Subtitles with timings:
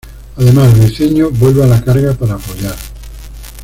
[0.35, 2.75] Además, Briceño vuelve a la carga para apoyar.